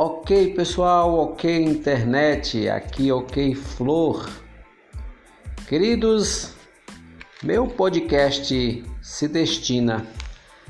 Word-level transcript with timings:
Ok, 0.00 0.54
pessoal, 0.54 1.12
ok, 1.18 1.64
internet, 1.64 2.68
aqui, 2.68 3.10
ok, 3.10 3.52
flor. 3.56 4.30
Queridos, 5.66 6.54
meu 7.42 7.66
podcast 7.66 8.84
se 9.02 9.26
destina 9.26 10.06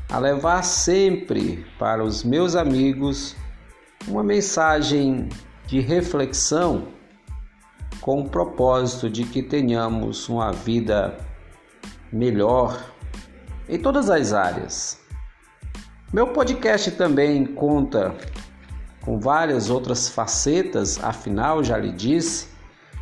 a 0.08 0.18
levar 0.18 0.62
sempre 0.62 1.66
para 1.78 2.02
os 2.02 2.24
meus 2.24 2.56
amigos 2.56 3.36
uma 4.06 4.22
mensagem 4.22 5.28
de 5.66 5.78
reflexão 5.78 6.88
com 8.00 8.22
o 8.22 8.30
propósito 8.30 9.10
de 9.10 9.24
que 9.24 9.42
tenhamos 9.42 10.26
uma 10.30 10.54
vida 10.54 11.18
melhor 12.10 12.82
em 13.68 13.78
todas 13.78 14.08
as 14.08 14.32
áreas. 14.32 14.98
Meu 16.14 16.28
podcast 16.28 16.92
também 16.92 17.44
conta 17.44 18.16
com 19.08 19.18
várias 19.18 19.70
outras 19.70 20.06
facetas, 20.06 21.02
afinal, 21.02 21.64
já 21.64 21.78
lhe 21.78 21.90
disse, 21.90 22.48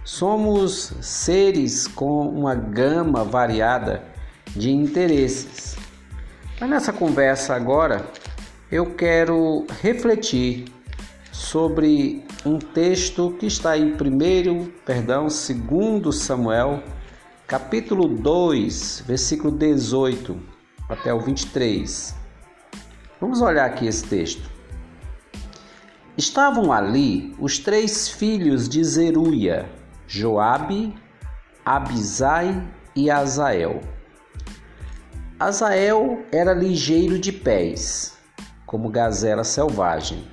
somos 0.05 0.93
seres 1.01 1.89
com 1.89 2.29
uma 2.29 2.55
gama 2.55 3.25
variada 3.25 4.05
de 4.55 4.71
interesses. 4.71 5.77
Mas 6.61 6.71
nessa 6.71 6.93
conversa 6.93 7.57
agora, 7.57 8.07
eu 8.71 8.95
quero 8.95 9.67
refletir 9.83 10.67
sobre 11.33 12.25
um 12.45 12.57
texto 12.61 13.33
que 13.41 13.47
está 13.47 13.77
em 13.77 13.97
primeiro, 13.97 14.73
perdão, 14.85 15.27
2 15.27 16.15
Samuel, 16.15 16.85
capítulo 17.49 18.07
2, 18.07 19.03
versículo 19.05 19.51
18 19.51 20.41
até 20.89 21.13
o 21.13 21.19
23. 21.19 22.15
Vamos 23.21 23.43
olhar 23.43 23.67
aqui 23.67 23.89
esse 23.89 24.05
texto. 24.05 24.56
Estavam 26.17 26.73
ali 26.73 27.35
os 27.39 27.59
três 27.59 28.09
filhos 28.09 28.71
de 28.71 28.83
Zeruia, 28.83 29.69
Joabe, 30.07 30.95
Abisai 31.63 32.67
e 32.95 33.11
Azael. 33.11 33.83
Azael 35.39 36.25
era 36.33 36.55
ligeiro 36.55 37.19
de 37.19 37.31
pés, 37.31 38.17
como 38.65 38.89
gazela 38.89 39.45
selvagem. 39.45 40.27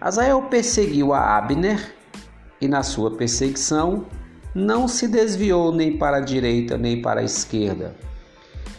Azael 0.00 0.42
perseguiu 0.42 1.12
a 1.12 1.36
Abner 1.36 1.92
e, 2.60 2.68
na 2.68 2.84
sua 2.84 3.16
perseguição, 3.16 4.06
não 4.54 4.86
se 4.86 5.08
desviou 5.08 5.74
nem 5.74 5.98
para 5.98 6.18
a 6.18 6.20
direita 6.20 6.78
nem 6.78 7.02
para 7.02 7.22
a 7.22 7.24
esquerda. 7.24 7.96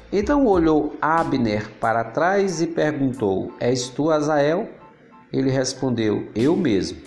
Então 0.10 0.46
olhou 0.46 0.96
Abner 1.02 1.70
para 1.82 2.06
trás 2.06 2.62
e 2.62 2.68
perguntou: 2.68 3.54
És 3.60 3.90
tu 3.90 4.10
Azael? 4.10 4.70
Ele 5.32 5.50
respondeu: 5.50 6.30
Eu 6.36 6.56
mesmo. 6.56 7.00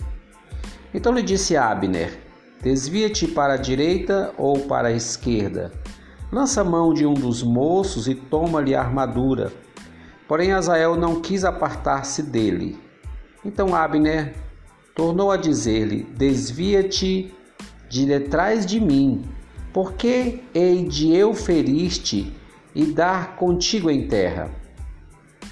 Então 0.93 1.13
lhe 1.13 1.21
disse 1.21 1.55
Abner: 1.55 2.19
Desvia-te 2.61 3.27
para 3.27 3.53
a 3.53 3.57
direita 3.57 4.33
ou 4.37 4.59
para 4.61 4.87
a 4.87 4.93
esquerda. 4.93 5.71
Lança 6.31 6.63
mão 6.63 6.93
de 6.93 7.05
um 7.05 7.13
dos 7.13 7.43
moços 7.43 8.07
e 8.07 8.15
toma-lhe 8.15 8.73
a 8.73 8.81
armadura. 8.81 9.53
Porém, 10.27 10.51
Azael 10.51 10.95
não 10.95 11.21
quis 11.21 11.45
apartar-se 11.45 12.23
dele. 12.23 12.79
Então 13.43 13.75
Abner 13.75 14.33
tornou 14.95 15.31
a 15.31 15.37
dizer-lhe: 15.37 16.03
Desvia-te 16.17 17.31
de 17.87 18.05
detrás 18.05 18.65
de 18.65 18.79
mim, 18.79 19.23
porque 19.71 20.41
hei 20.53 20.83
de 20.85 21.15
eu 21.15 21.33
ferir-te 21.33 22.33
e 22.73 22.85
dar 22.85 23.35
contigo 23.35 23.91
em 23.91 24.07
terra. 24.07 24.49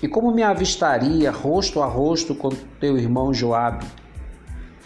E 0.03 0.07
como 0.09 0.33
me 0.33 0.43
avistaria 0.43 1.31
rosto 1.31 1.81
a 1.81 1.85
rosto 1.85 2.35
com 2.35 2.49
teu 2.77 2.97
irmão 2.97 3.33
Joabe? 3.33 3.85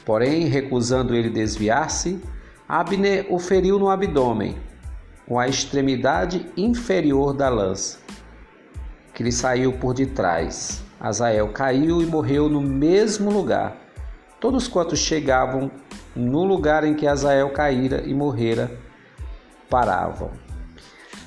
Porém, 0.06 0.46
recusando 0.46 1.16
ele 1.16 1.28
desviar-se, 1.28 2.22
Abner 2.70 3.26
o 3.28 3.40
feriu 3.40 3.80
no 3.80 3.90
abdômen, 3.90 4.56
com 5.28 5.40
a 5.40 5.48
extremidade 5.48 6.46
inferior 6.56 7.34
da 7.34 7.50
lança, 7.50 7.98
que 9.12 9.24
lhe 9.24 9.32
saiu 9.32 9.74
por 9.74 9.96
detrás. 9.96 10.84
Azael 11.00 11.48
caiu 11.50 12.00
e 12.00 12.06
morreu 12.06 12.48
no 12.48 12.62
mesmo 12.62 13.32
lugar. 13.32 13.76
Todos 14.40 14.68
quantos 14.68 15.00
chegavam 15.00 15.72
no 16.16 16.44
lugar 16.44 16.84
em 16.84 16.94
que 16.94 17.08
Azael 17.08 17.50
caíra 17.50 18.04
e 18.06 18.14
morrera, 18.14 18.70
paravam. 19.68 20.30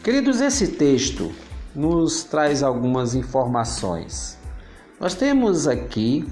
Queridos, 0.04 0.40
esse 0.40 0.68
texto 0.68 1.32
nos 1.74 2.24
traz 2.24 2.62
algumas 2.62 3.14
informações. 3.14 4.38
Nós 4.98 5.14
temos 5.14 5.66
aqui 5.66 6.26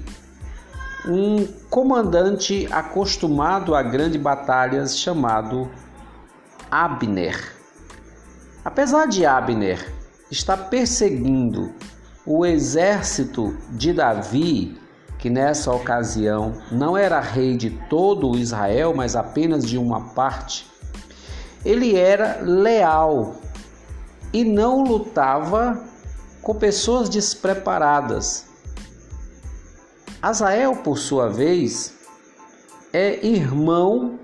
um 1.07 1.47
comandante 1.69 2.67
acostumado 2.71 3.73
a 3.73 3.81
grandes 3.81 4.21
batalhas 4.21 4.97
chamado 4.97 5.69
Abner. 6.69 7.55
Apesar 8.63 9.07
de 9.07 9.25
Abner 9.25 9.91
estar 10.29 10.57
perseguindo 10.69 11.73
o 12.25 12.45
exército 12.45 13.57
de 13.71 13.93
Davi, 13.93 14.77
que 15.17 15.29
nessa 15.29 15.71
ocasião 15.73 16.61
não 16.71 16.95
era 16.95 17.19
rei 17.19 17.57
de 17.57 17.71
todo 17.89 18.37
Israel, 18.37 18.93
mas 18.95 19.15
apenas 19.15 19.65
de 19.65 19.77
uma 19.77 20.09
parte, 20.09 20.67
ele 21.65 21.95
era 21.95 22.39
leal 22.41 23.35
e 24.31 24.43
não 24.43 24.83
lutava 24.83 25.83
com 26.41 26.55
pessoas 26.55 27.09
despreparadas. 27.09 28.45
Azael, 30.21 30.77
por 30.77 30.97
sua 30.97 31.29
vez, 31.29 31.93
é 32.91 33.25
irmão 33.25 34.19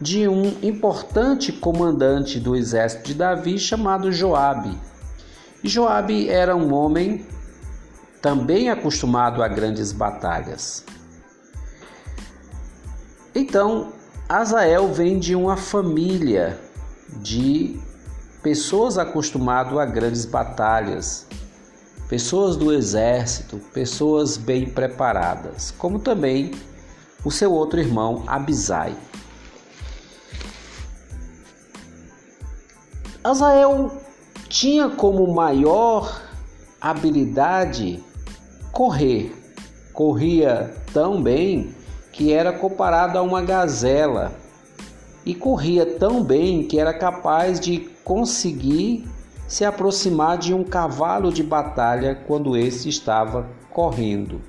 de 0.00 0.28
um 0.28 0.46
importante 0.62 1.52
comandante 1.52 2.38
do 2.38 2.54
exército 2.54 3.04
de 3.04 3.14
Davi 3.14 3.58
chamado 3.58 4.12
Joabe. 4.12 4.78
Joabe 5.62 6.28
era 6.28 6.54
um 6.54 6.72
homem 6.74 7.26
também 8.20 8.70
acostumado 8.70 9.42
a 9.42 9.48
grandes 9.48 9.92
batalhas. 9.92 10.84
Então, 13.34 13.92
Azael 14.28 14.92
vem 14.92 15.18
de 15.18 15.34
uma 15.34 15.56
família 15.56 16.60
de 17.16 17.80
pessoas 18.44 18.98
acostumadas 18.98 19.78
a 19.78 19.86
grandes 19.86 20.26
batalhas, 20.26 21.26
pessoas 22.10 22.56
do 22.56 22.74
exército, 22.74 23.56
pessoas 23.72 24.36
bem 24.36 24.68
preparadas, 24.68 25.70
como 25.70 25.98
também 25.98 26.50
o 27.24 27.30
seu 27.30 27.50
outro 27.50 27.80
irmão 27.80 28.22
Abisai. 28.26 28.94
Azael 33.24 33.90
tinha 34.46 34.90
como 34.90 35.26
maior 35.32 36.20
habilidade 36.78 38.04
correr. 38.70 39.34
Corria 39.94 40.74
tão 40.92 41.22
bem 41.22 41.74
que 42.12 42.30
era 42.30 42.52
comparado 42.52 43.16
a 43.16 43.22
uma 43.22 43.40
gazela 43.40 44.43
e 45.24 45.34
corria 45.34 45.86
tão 45.86 46.22
bem 46.22 46.64
que 46.64 46.78
era 46.78 46.92
capaz 46.92 47.58
de 47.58 47.88
conseguir 48.04 49.08
se 49.46 49.64
aproximar 49.64 50.38
de 50.38 50.52
um 50.52 50.64
cavalo 50.64 51.32
de 51.32 51.42
batalha 51.42 52.14
quando 52.26 52.56
esse 52.56 52.88
estava 52.88 53.48
correndo. 53.70 54.40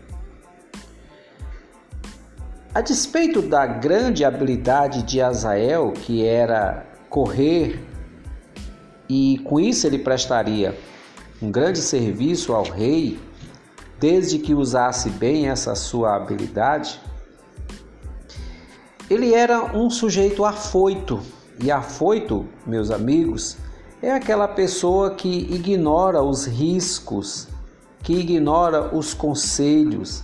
A 2.74 2.82
despeito 2.82 3.42
da 3.42 3.66
grande 3.66 4.26
habilidade 4.26 5.04
de 5.04 5.22
Azael, 5.22 5.94
que 5.94 6.26
era 6.26 6.86
correr, 7.10 7.82
e 9.08 9.40
com 9.46 9.60
isso 9.60 9.88
ele 9.88 10.00
prestaria 10.00 10.78
um 11.42 11.50
grande 11.50 11.80
serviço 11.80 12.54
ao 12.54 12.64
rei, 12.64 13.20
desde 14.00 14.40
que 14.40 14.54
usasse 14.54 15.10
bem 15.10 15.48
essa 15.48 15.74
sua 15.74 16.16
habilidade, 16.16 17.00
ele 19.10 19.34
era 19.34 19.76
um 19.78 19.90
sujeito 19.90 20.44
afoito 20.44 21.22
e 21.62 21.72
afoito, 21.72 22.46
meus 22.66 22.92
amigos, 22.92 23.58
é 24.02 24.12
aquela 24.12 24.48
pessoa 24.48 25.12
que 25.12 25.30
ignora 25.30 26.22
os 26.22 26.46
riscos, 26.46 27.48
que 28.04 28.14
ignora 28.14 28.96
os 28.96 29.14
conselhos, 29.14 30.24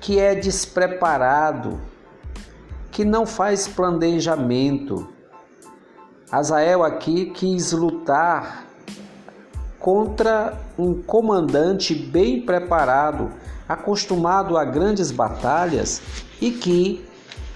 que 0.00 0.18
é 0.18 0.34
despreparado, 0.34 1.80
que 2.90 3.04
não 3.04 3.26
faz 3.26 3.68
planejamento. 3.68 5.08
Azael 6.30 6.82
aqui 6.82 7.26
quis 7.26 7.72
lutar 7.72 8.66
contra 9.78 10.58
um 10.76 11.00
comandante 11.00 11.94
bem 11.94 12.40
preparado, 12.40 13.30
acostumado 13.68 14.56
a 14.56 14.64
grandes 14.64 15.10
batalhas 15.10 16.02
e 16.40 16.50
que, 16.50 17.04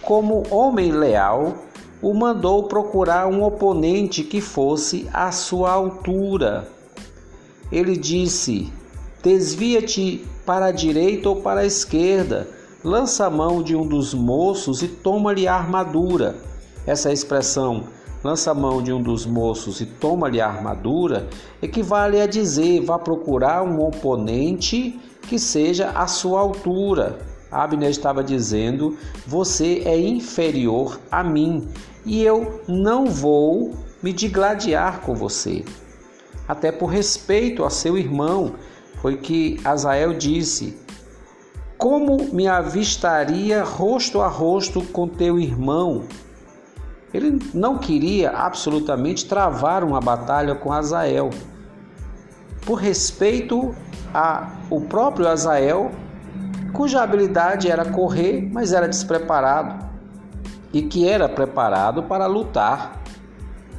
como 0.03 0.43
homem 0.51 0.93
leal, 0.93 1.55
o 2.03 2.15
mandou 2.15 2.65
procurar 2.65 3.27
um 3.27 3.43
oponente 3.43 4.23
que 4.23 4.41
fosse 4.41 5.09
à 5.13 5.31
sua 5.31 5.71
altura. 5.71 6.69
Ele 7.71 7.97
disse: 7.97 8.73
Desvia-te 9.23 10.25
para 10.47 10.67
a 10.67 10.73
direita 10.73 11.29
ou 11.29 11.37
para 11.37 11.61
a 11.61 11.67
esquerda, 11.67 12.49
lança 12.83 13.27
a 13.27 13.31
mão 13.31 13.63
de 13.63 13.77
um 13.77 13.87
dos 13.87 14.15
moços 14.15 14.83
e 14.83 14.89
toma-lhe 14.89 15.47
a 15.47 15.55
armadura. 15.55 16.37
Essa 16.87 17.13
expressão, 17.13 17.85
lança 18.25 18.51
a 18.51 18.55
mão 18.55 18.83
de 18.83 18.93
um 18.93 19.03
dos 19.03 19.27
moços 19.27 19.81
e 19.81 19.87
toma-lhe 19.87 20.41
a 20.41 20.49
armadura, 20.49 21.29
equivale 21.63 22.21
a 22.21 22.27
dizer: 22.27 22.83
vá 22.83 22.99
procurar 22.99 23.63
um 23.63 23.85
oponente 23.85 24.99
que 25.29 25.39
seja 25.39 25.91
à 25.91 26.07
sua 26.07 26.41
altura. 26.41 27.30
Abner 27.51 27.91
estava 27.91 28.23
dizendo: 28.23 28.97
você 29.27 29.83
é 29.85 29.99
inferior 29.99 31.01
a 31.11 31.23
mim 31.25 31.69
e 32.05 32.23
eu 32.23 32.63
não 32.69 33.07
vou 33.07 33.75
me 34.03 34.13
digladiar 34.13 35.01
com 35.01 35.15
você. 35.15 35.65
Até 36.47 36.73
por 36.73 36.87
respeito 36.87 37.65
a 37.65 37.71
seu 37.71 37.97
irmão, 37.97 38.55
foi 39.01 39.17
que 39.17 39.61
Azael 39.65 40.15
disse: 40.15 40.77
como 41.81 42.29
me 42.31 42.47
avistaria 42.47 43.65
rosto 43.65 44.21
a 44.21 44.29
rosto 44.29 44.83
com 44.83 45.09
teu 45.09 45.39
irmão? 45.39 46.05
Ele 47.13 47.39
não 47.55 47.79
queria 47.79 48.31
absolutamente 48.31 49.25
travar 49.25 49.83
uma 49.83 49.99
batalha 49.99 50.55
com 50.55 50.71
Azael. 50.71 51.31
Por 52.67 52.75
respeito 52.75 53.75
ao 54.13 54.81
próprio 54.83 55.27
Azael, 55.27 55.91
cuja 56.73 57.03
habilidade 57.03 57.71
era 57.71 57.85
correr, 57.85 58.49
mas 58.53 58.73
era 58.73 58.89
despreparado, 58.89 59.87
e 60.73 60.83
que 60.83 61.09
era 61.09 61.29
preparado 61.29 62.05
para 62.05 62.27
lutar 62.27 63.03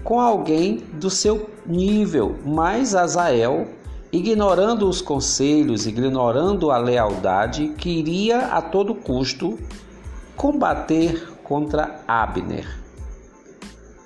com 0.03 0.19
alguém 0.19 0.77
do 0.93 1.09
seu 1.09 1.49
nível, 1.65 2.35
mas 2.45 2.95
Azael 2.95 3.67
ignorando 4.11 4.89
os 4.89 5.01
conselhos, 5.01 5.87
ignorando 5.87 6.69
a 6.69 6.77
lealdade, 6.77 7.69
queria 7.77 8.47
a 8.47 8.61
todo 8.61 8.93
custo 8.93 9.57
combater 10.35 11.31
contra 11.43 12.01
Abner. 12.07 12.67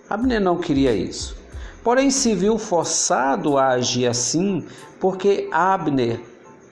Abner 0.08 0.40
não 0.40 0.58
queria 0.58 0.94
isso. 0.94 1.36
Porém, 1.84 2.12
se 2.12 2.36
viu 2.36 2.58
forçado 2.58 3.58
a 3.58 3.70
agir 3.70 4.08
assim 4.08 4.66
porque 5.00 5.50
Abner, 5.52 6.20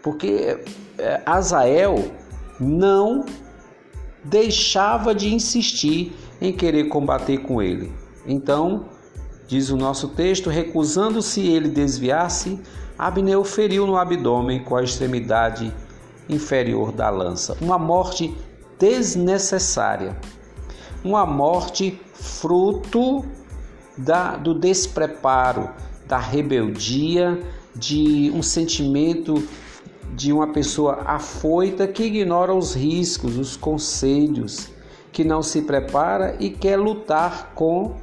porque 0.04 0.60
eh, 1.00 1.22
Azael 1.26 2.12
não 2.60 3.26
deixava 4.24 5.16
de 5.16 5.34
insistir 5.34 6.14
em 6.40 6.52
querer 6.52 6.90
combater 6.90 7.40
com 7.40 7.62
ele. 7.62 7.92
Então, 8.28 8.86
diz 9.48 9.70
o 9.70 9.78
nosso 9.78 10.10
texto, 10.10 10.50
recusando-se 10.50 11.42
ele 11.42 11.70
desviar-se, 11.70 12.60
Abner 12.98 13.40
o 13.40 13.44
feriu 13.44 13.88
no 13.88 13.98
abdômen 13.98 14.64
com 14.64 14.76
a 14.76 14.84
extremidade 14.84 15.74
inferior 16.30 16.92
da 16.92 17.10
lança. 17.10 17.58
Uma 17.60 17.78
morte 17.78 18.36
desnecessária. 18.80 20.16
Uma 21.04 21.26
morte 21.26 22.00
fruto 22.14 23.26
da, 23.98 24.38
do 24.38 24.54
despreparo, 24.54 25.70
da 26.08 26.18
rebeldia, 26.18 27.42
de 27.76 28.32
um 28.34 28.44
sentimento 28.44 29.44
de 30.16 30.32
uma 30.32 30.48
pessoa 30.52 31.02
afoita 31.06 31.88
que 31.88 32.04
ignora 32.04 32.54
os 32.54 32.76
riscos, 32.76 33.38
os 33.38 33.58
conselhos, 33.58 34.70
que 35.12 35.24
não 35.24 35.42
se 35.42 35.62
prepara 35.62 36.36
e 36.40 36.50
quer 36.50 36.78
lutar 36.78 37.54
com 37.54 37.96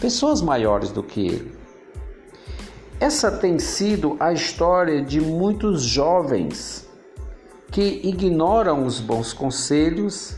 pessoas 0.00 0.40
maiores 0.40 0.90
do 0.90 1.02
que 1.02 1.26
ele. 1.26 1.52
Essa 3.00 3.32
tem 3.32 3.58
sido 3.58 4.16
a 4.20 4.32
história 4.32 5.02
de 5.02 5.20
muitos 5.20 5.82
jovens 5.82 6.88
que 7.70 8.00
ignoram 8.04 8.84
os 8.84 9.00
bons 9.00 9.32
conselhos 9.32 10.36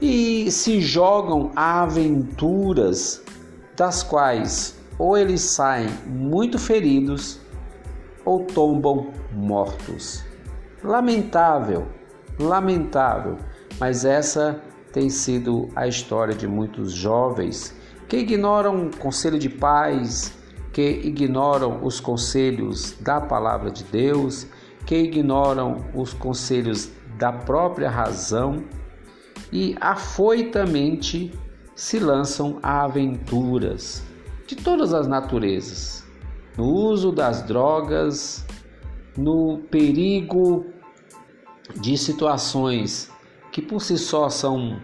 e 0.00 0.50
se 0.50 0.80
jogam 0.80 1.50
a 1.56 1.82
aventuras 1.82 3.22
das 3.76 4.02
quais 4.02 4.74
ou 4.98 5.16
eles 5.16 5.40
saem 5.40 5.88
muito 6.06 6.58
feridos 6.58 7.38
ou 8.24 8.44
tombam 8.44 9.08
mortos. 9.32 10.24
Lamentável, 10.86 11.88
lamentável, 12.38 13.38
mas 13.80 14.04
essa 14.04 14.62
tem 14.92 15.10
sido 15.10 15.68
a 15.74 15.88
história 15.88 16.32
de 16.32 16.46
muitos 16.46 16.92
jovens 16.92 17.76
que 18.08 18.18
ignoram 18.18 18.86
o 18.86 18.96
conselho 18.96 19.36
de 19.36 19.48
pais, 19.48 20.38
que 20.72 20.88
ignoram 21.02 21.84
os 21.84 21.98
conselhos 21.98 22.92
da 23.00 23.20
palavra 23.20 23.68
de 23.68 23.82
Deus, 23.82 24.46
que 24.86 24.94
ignoram 24.94 25.84
os 25.92 26.14
conselhos 26.14 26.92
da 27.18 27.32
própria 27.32 27.90
razão 27.90 28.62
e 29.52 29.76
afoitamente 29.80 31.36
se 31.74 31.98
lançam 31.98 32.60
a 32.62 32.84
aventuras 32.84 34.04
de 34.46 34.54
todas 34.54 34.94
as 34.94 35.08
naturezas, 35.08 36.06
no 36.56 36.64
uso 36.64 37.10
das 37.10 37.42
drogas, 37.42 38.46
no 39.16 39.58
perigo 39.68 40.75
de 41.74 41.96
situações 41.98 43.10
que 43.50 43.60
por 43.62 43.82
si 43.82 43.98
só 43.98 44.28
são 44.28 44.80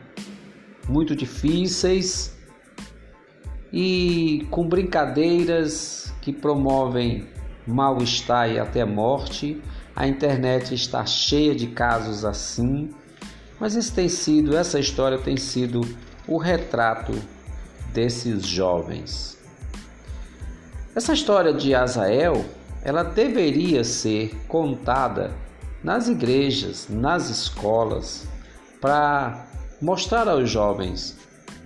muito 0.89 1.15
difíceis 1.15 2.37
e 3.73 4.47
com 4.51 4.69
brincadeiras 4.69 6.13
que 6.21 6.33
promovem 6.33 7.29
mal-estar 7.67 8.51
e 8.51 8.59
até 8.59 8.85
morte. 8.85 9.61
A 9.95 10.07
internet 10.07 10.75
está 10.75 11.05
cheia 11.05 11.55
de 11.55 11.69
casos 11.69 12.25
assim, 12.25 12.91
mas 13.61 13.77
esse 13.77 13.93
tem 13.93 14.09
sido, 14.09 14.57
essa 14.57 14.79
história 14.79 15.19
tem 15.19 15.37
sido 15.37 15.83
o 16.27 16.39
retrato 16.39 17.13
desses 17.93 18.47
jovens. 18.47 19.39
Essa 20.95 21.13
história 21.13 21.53
de 21.53 21.75
Azael, 21.75 22.45
ela 22.83 23.03
deveria 23.03 23.85
ser 23.85 24.35
contada 24.49 25.33
nas 25.83 26.09
igrejas, 26.09 26.89
nas 26.89 27.29
escolas, 27.29 28.27
para 28.81 29.47
mostrar 29.81 30.29
aos 30.29 30.49
jovens 30.49 31.17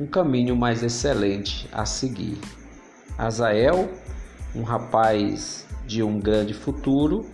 um 0.01 0.07
caminho 0.07 0.57
mais 0.57 0.83
excelente 0.83 1.69
a 1.73 1.85
seguir. 1.85 2.39
Azael, 3.19 3.91
um 4.55 4.63
rapaz 4.63 5.67
de 5.87 6.03
um 6.03 6.19
grande 6.19 6.53
futuro, 6.53 7.27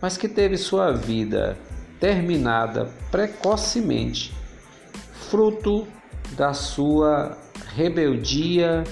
mas 0.00 0.16
que 0.16 0.28
teve 0.28 0.56
sua 0.56 0.92
vida 0.92 1.56
terminada 1.98 2.90
precocemente, 3.10 4.34
fruto 5.30 5.86
da 6.36 6.52
sua 6.52 7.38
rebeldia 7.74 8.84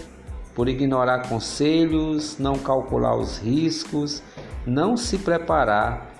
por 0.54 0.68
ignorar 0.68 1.28
conselhos, 1.28 2.38
não 2.38 2.58
calcular 2.58 3.16
os 3.16 3.38
riscos, 3.38 4.22
não 4.66 4.96
se 4.96 5.18
preparar 5.18 6.11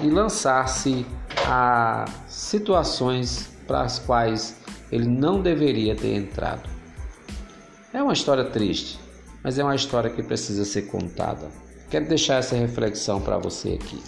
e 0.00 0.08
lançar-se 0.08 1.06
a 1.46 2.04
situações 2.26 3.50
para 3.66 3.82
as 3.82 3.98
quais 3.98 4.56
ele 4.90 5.08
não 5.08 5.40
deveria 5.40 5.94
ter 5.94 6.14
entrado. 6.14 6.68
É 7.92 8.02
uma 8.02 8.12
história 8.12 8.44
triste, 8.44 8.98
mas 9.42 9.58
é 9.58 9.64
uma 9.64 9.74
história 9.74 10.10
que 10.10 10.22
precisa 10.22 10.64
ser 10.64 10.82
contada. 10.82 11.50
Quero 11.90 12.08
deixar 12.08 12.36
essa 12.36 12.56
reflexão 12.56 13.20
para 13.20 13.38
você 13.38 13.78
aqui. 13.80 14.02